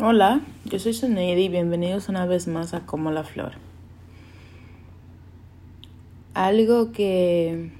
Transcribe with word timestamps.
Hola, 0.00 0.40
yo 0.64 0.78
soy 0.78 0.94
Soneidi 0.94 1.42
y 1.42 1.48
bienvenidos 1.50 2.08
una 2.08 2.24
vez 2.24 2.48
más 2.48 2.72
a 2.72 2.86
Como 2.86 3.10
la 3.10 3.24
Flor. 3.24 3.52
Algo 6.32 6.92
que 6.92 7.70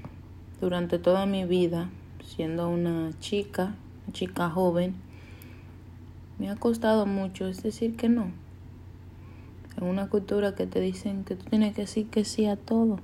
durante 0.61 0.99
toda 0.99 1.25
mi 1.25 1.45
vida, 1.45 1.89
siendo 2.23 2.69
una 2.69 3.09
chica, 3.19 3.73
una 4.03 4.13
chica 4.13 4.51
joven, 4.51 4.93
me 6.37 6.51
ha 6.51 6.55
costado 6.55 7.07
mucho 7.07 7.47
es 7.47 7.63
decir 7.63 7.95
que 7.95 8.09
no. 8.09 8.31
En 9.77 9.85
una 9.85 10.07
cultura 10.07 10.53
que 10.53 10.67
te 10.67 10.81
dicen 10.81 11.23
que 11.23 11.35
tú 11.35 11.45
tienes 11.45 11.73
que 11.73 11.81
decir 11.81 12.11
que 12.11 12.25
sí 12.25 12.45
a 12.45 12.57
todo. 12.57 12.99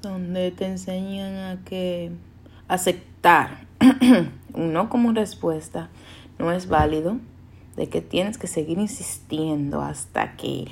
Donde 0.00 0.52
te 0.52 0.64
enseñan 0.64 1.34
a 1.34 1.64
que 1.66 2.12
aceptar 2.66 3.66
un 4.54 4.72
no 4.72 4.88
como 4.88 5.12
respuesta 5.12 5.90
no 6.38 6.52
es 6.52 6.68
válido, 6.68 7.18
de 7.76 7.88
que 7.88 8.00
tienes 8.00 8.38
que 8.38 8.46
seguir 8.46 8.78
insistiendo 8.78 9.80
hasta 9.80 10.36
que 10.36 10.66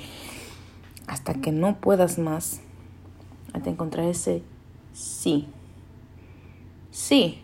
hasta 1.07 1.35
que 1.35 1.53
no 1.53 1.77
puedas 1.77 2.19
más, 2.19 2.59
hasta 3.53 3.69
encontrar 3.69 4.07
ese 4.07 4.43
sí. 4.93 5.47
Sí. 6.91 7.41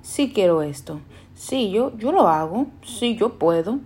Sí 0.00 0.32
quiero 0.32 0.62
esto. 0.62 1.00
Sí, 1.34 1.70
yo 1.70 1.96
yo 1.98 2.12
lo 2.12 2.28
hago. 2.28 2.66
Sí, 2.82 3.16
yo 3.16 3.38
puedo. 3.38 3.80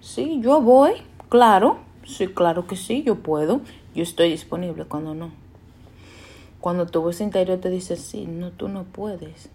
Sí, 0.00 0.40
yo 0.40 0.62
voy. 0.62 0.92
Claro. 1.28 1.78
Sí, 2.06 2.28
claro 2.28 2.66
que 2.66 2.76
sí, 2.76 3.02
yo 3.02 3.16
puedo. 3.16 3.60
Yo 3.94 4.02
estoy 4.02 4.30
disponible 4.30 4.84
cuando 4.86 5.14
no. 5.14 5.30
Cuando 6.60 6.86
tu 6.86 7.02
voz 7.02 7.20
interior 7.20 7.58
te 7.60 7.68
dice, 7.68 7.96
sí, 7.96 8.26
no, 8.26 8.52
tú 8.52 8.68
no 8.68 8.84
puedes. 8.84 9.50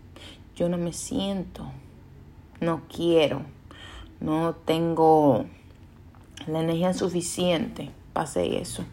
Yo 0.55 0.69
no 0.69 0.77
me 0.77 0.93
siento 0.93 1.71
no 2.61 2.81
quiero, 2.95 3.41
no 4.19 4.53
tengo 4.53 5.45
la 6.47 6.61
energía 6.61 6.93
suficiente 6.93 7.89
para 8.13 8.25
hacer 8.25 8.53
eso. 8.53 8.85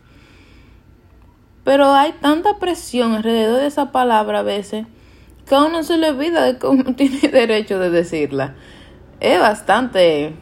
Pero 1.64 1.92
hay 1.92 2.12
tanta 2.12 2.58
presión 2.58 3.12
alrededor 3.12 3.60
de 3.60 3.66
esa 3.66 3.92
palabra 3.92 4.38
a 4.38 4.42
veces 4.42 4.86
que 5.46 5.54
a 5.54 5.64
uno 5.64 5.82
se 5.82 5.98
le 5.98 6.08
olvida 6.08 6.50
de 6.50 6.66
uno 6.66 6.94
tiene 6.96 7.28
derecho 7.28 7.78
de 7.78 7.90
decirla. 7.90 8.54
Es 9.20 9.38
bastante 9.38 10.32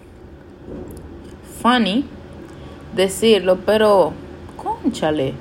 funny 1.60 2.04
decirlo, 2.94 3.58
pero 3.66 4.12
conchale, 4.56 5.34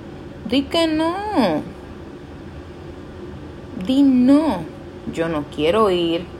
di 0.50 0.64
que 0.64 0.88
no. 0.88 1.62
Di 3.86 4.02
no. 4.02 4.64
Yo 5.14 5.30
no 5.30 5.46
quiero 5.56 5.92
ir 5.92 6.35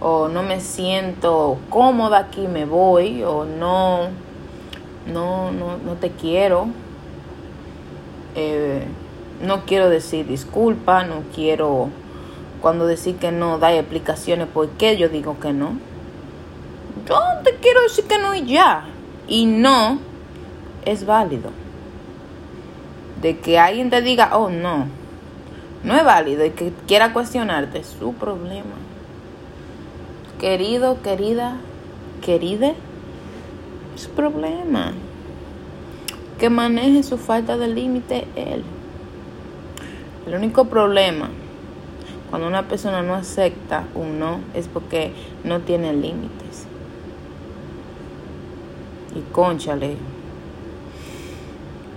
o 0.00 0.28
no 0.28 0.42
me 0.42 0.60
siento 0.60 1.58
cómoda 1.70 2.18
aquí, 2.18 2.46
me 2.46 2.64
voy, 2.64 3.22
o 3.22 3.44
no, 3.44 4.08
no, 5.06 5.50
no, 5.50 5.78
no 5.78 5.94
te 5.94 6.10
quiero. 6.10 6.68
Eh, 8.34 8.84
no 9.42 9.64
quiero 9.66 9.88
decir 9.88 10.26
disculpa, 10.26 11.04
no 11.04 11.22
quiero 11.34 11.90
cuando 12.60 12.86
decir 12.86 13.16
que 13.16 13.30
no 13.30 13.58
da 13.58 13.72
explicaciones 13.72 14.48
por 14.48 14.68
qué 14.70 14.96
yo 14.96 15.08
digo 15.08 15.38
que 15.40 15.52
no. 15.52 15.78
Yo 17.08 17.18
te 17.44 17.54
quiero 17.56 17.82
decir 17.82 18.04
que 18.04 18.18
no 18.18 18.34
y 18.34 18.44
ya. 18.46 18.84
Y 19.28 19.46
no 19.46 19.98
es 20.84 21.06
válido. 21.06 21.50
De 23.22 23.38
que 23.38 23.58
alguien 23.58 23.90
te 23.90 24.00
diga, 24.00 24.36
oh 24.36 24.48
no, 24.48 24.86
no 25.82 25.94
es 25.96 26.04
válido 26.04 26.44
y 26.44 26.50
que 26.50 26.72
quiera 26.86 27.12
cuestionarte, 27.12 27.78
es 27.78 27.96
su 27.98 28.12
problema. 28.14 28.74
Querido, 30.38 31.02
querida, 31.02 31.56
querida, 32.24 32.74
su 33.96 34.08
problema. 34.10 34.92
Que 36.38 36.48
maneje 36.48 37.02
su 37.02 37.18
falta 37.18 37.56
de 37.56 37.66
límite 37.66 38.24
él. 38.36 38.62
El 40.28 40.34
único 40.36 40.66
problema 40.66 41.28
cuando 42.30 42.46
una 42.46 42.68
persona 42.68 43.02
no 43.02 43.14
acepta 43.14 43.88
un 43.96 44.20
no 44.20 44.38
es 44.54 44.68
porque 44.68 45.12
no 45.42 45.60
tiene 45.60 45.92
límites. 45.92 46.66
Y 49.16 49.20
conchale, 49.32 49.96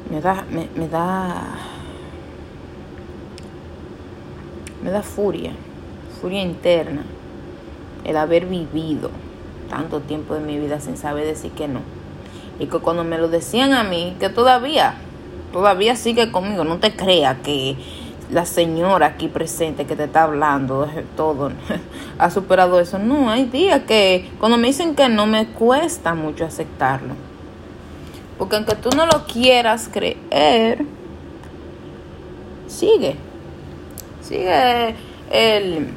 me 0.09 0.19
da, 0.19 0.45
me 0.49 0.87
da, 0.87 1.57
me 4.81 4.89
da 4.89 5.03
furia, 5.03 5.51
furia 6.19 6.41
interna 6.41 7.03
el 8.03 8.17
haber 8.17 8.45
vivido 8.45 9.11
tanto 9.69 10.01
tiempo 10.01 10.33
de 10.33 10.41
mi 10.41 10.59
vida 10.59 10.79
sin 10.79 10.97
saber 10.97 11.25
decir 11.25 11.51
que 11.51 11.67
no. 11.67 11.79
Y 12.59 12.67
que 12.67 12.79
cuando 12.79 13.03
me 13.03 13.17
lo 13.17 13.29
decían 13.29 13.73
a 13.73 13.83
mí, 13.83 14.15
que 14.19 14.29
todavía, 14.29 14.95
todavía 15.53 15.95
sigue 15.95 16.31
conmigo, 16.31 16.63
no 16.63 16.77
te 16.77 16.95
creas 16.95 17.37
que 17.39 17.77
la 18.31 18.45
señora 18.45 19.07
aquí 19.07 19.27
presente 19.27 19.85
que 19.85 19.95
te 19.95 20.05
está 20.05 20.23
hablando, 20.23 20.87
todo, 21.15 21.51
ha 22.19 22.29
superado 22.29 22.79
eso. 22.79 22.99
No, 22.99 23.29
hay 23.29 23.45
días 23.45 23.81
que 23.87 24.29
cuando 24.39 24.57
me 24.57 24.67
dicen 24.67 24.95
que 24.95 25.09
no, 25.09 25.25
me 25.25 25.47
cuesta 25.47 26.13
mucho 26.13 26.45
aceptarlo. 26.45 27.13
Porque 28.37 28.55
aunque 28.55 28.75
tú 28.75 28.89
no 28.95 29.05
lo 29.05 29.25
quieras 29.25 29.89
creer, 29.91 30.85
sigue. 32.67 33.15
Sigue 34.21 34.95
el 35.29 35.89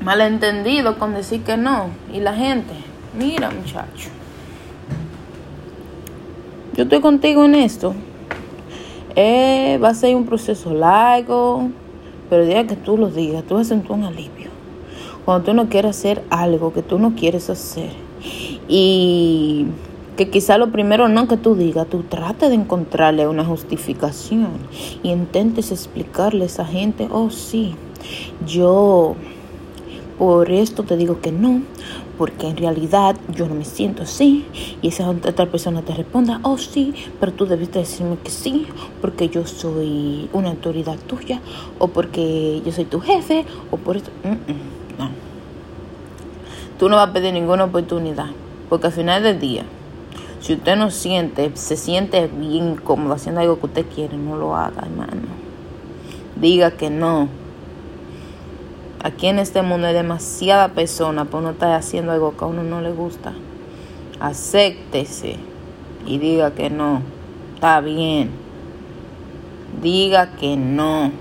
malentendido 0.00 0.98
con 0.98 1.14
decir 1.14 1.42
que 1.42 1.56
no. 1.56 1.90
Y 2.12 2.20
la 2.20 2.34
gente, 2.34 2.74
mira 3.18 3.50
muchacho, 3.50 4.10
yo 6.74 6.84
estoy 6.84 7.00
contigo 7.00 7.44
en 7.44 7.54
esto. 7.54 7.94
Eh, 9.16 9.78
va 9.82 9.88
a 9.88 9.94
ser 9.94 10.14
un 10.14 10.26
proceso 10.26 10.72
largo, 10.72 11.70
pero 12.30 12.42
el 12.42 12.48
día 12.48 12.66
que 12.66 12.76
tú 12.76 12.96
lo 12.96 13.10
digas, 13.10 13.42
tú 13.44 13.54
vas 13.54 13.66
a 13.66 13.70
sentir 13.70 13.90
un 13.90 14.04
alivio. 14.04 14.48
Cuando 15.24 15.44
tú 15.44 15.54
no 15.54 15.68
quieres 15.68 15.96
hacer 15.96 16.22
algo 16.30 16.72
que 16.72 16.82
tú 16.82 16.98
no 16.98 17.14
quieres 17.14 17.50
hacer. 17.50 17.90
Y 18.68 19.66
que 20.16 20.30
quizá 20.30 20.58
lo 20.58 20.72
primero 20.72 21.08
no 21.08 21.28
que 21.28 21.36
tú 21.36 21.54
digas, 21.54 21.86
tú 21.88 22.02
trates 22.02 22.48
de 22.48 22.56
encontrarle 22.56 23.28
una 23.28 23.44
justificación 23.44 24.48
y 25.02 25.10
intentes 25.10 25.70
explicarle 25.70 26.42
a 26.42 26.46
esa 26.46 26.64
gente, 26.64 27.08
oh 27.10 27.30
sí, 27.30 27.76
yo 28.46 29.14
por 30.18 30.50
esto 30.50 30.82
te 30.82 30.96
digo 30.96 31.20
que 31.20 31.30
no, 31.30 31.62
porque 32.18 32.48
en 32.48 32.56
realidad 32.56 33.16
yo 33.32 33.46
no 33.46 33.54
me 33.54 33.64
siento 33.64 34.02
así. 34.02 34.44
Y 34.82 34.88
esa 34.88 35.08
otra 35.08 35.46
persona 35.46 35.82
te 35.82 35.94
responda, 35.94 36.40
oh 36.42 36.58
sí, 36.58 36.92
pero 37.20 37.32
tú 37.32 37.46
debiste 37.46 37.78
decirme 37.78 38.18
que 38.22 38.30
sí, 38.30 38.66
porque 39.00 39.28
yo 39.28 39.46
soy 39.46 40.28
una 40.32 40.50
autoridad 40.50 40.98
tuya, 41.06 41.40
o 41.78 41.88
porque 41.88 42.60
yo 42.64 42.72
soy 42.72 42.84
tu 42.84 43.00
jefe, 43.00 43.46
o 43.70 43.76
por 43.76 43.96
esto. 43.96 44.10
no. 44.98 45.08
Tú 46.78 46.88
no 46.88 46.96
vas 46.96 47.10
a 47.10 47.12
pedir 47.12 47.32
ninguna 47.32 47.64
oportunidad, 47.64 48.30
porque 48.68 48.88
al 48.88 48.92
final 48.92 49.22
del 49.22 49.38
día, 49.38 49.62
si 50.40 50.54
usted 50.54 50.76
no 50.76 50.90
siente, 50.90 51.52
se 51.54 51.76
siente 51.76 52.26
bien 52.26 52.76
cómodo 52.76 53.14
haciendo 53.14 53.40
algo 53.40 53.60
que 53.60 53.66
usted 53.66 53.86
quiere, 53.94 54.16
no 54.16 54.36
lo 54.36 54.56
haga, 54.56 54.82
hermano. 54.82 55.28
Diga 56.40 56.72
que 56.72 56.90
no 56.90 57.28
Aquí 59.02 59.28
en 59.28 59.38
este 59.38 59.62
mundo 59.62 59.86
hay 59.86 59.94
demasiada 59.94 60.68
persona 60.70 61.24
por 61.24 61.42
no 61.42 61.50
estar 61.50 61.72
haciendo 61.72 62.12
algo 62.12 62.36
que 62.36 62.44
a 62.44 62.48
uno 62.48 62.64
no 62.64 62.80
le 62.80 62.90
gusta. 62.90 63.32
Acéptese 64.18 65.36
y 66.04 66.18
diga 66.18 66.52
que 66.52 66.68
no. 66.68 67.02
Está 67.54 67.80
bien. 67.80 68.30
Diga 69.80 70.32
que 70.32 70.56
no. 70.56 71.12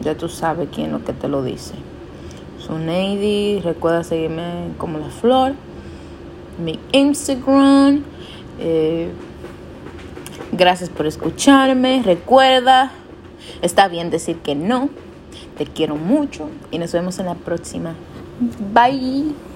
Ya 0.00 0.16
tú 0.16 0.28
sabes 0.28 0.68
quién 0.72 0.86
es 0.86 0.92
lo 0.92 1.04
que 1.04 1.12
te 1.12 1.28
lo 1.28 1.42
dice. 1.42 1.74
Soy 2.58 3.60
Recuerda 3.62 4.02
seguirme 4.02 4.70
como 4.78 4.98
la 4.98 5.10
flor. 5.10 5.52
Mi 6.62 6.78
Instagram. 6.92 8.02
Eh, 8.60 9.10
gracias 10.52 10.88
por 10.88 11.06
escucharme. 11.06 12.02
Recuerda, 12.02 12.92
está 13.60 13.88
bien 13.88 14.08
decir 14.08 14.38
que 14.38 14.54
no. 14.54 14.88
Te 15.56 15.66
quiero 15.66 15.96
mucho 15.96 16.48
y 16.70 16.78
nos 16.78 16.92
vemos 16.92 17.18
en 17.18 17.26
la 17.26 17.34
próxima. 17.34 17.94
Bye. 18.72 19.53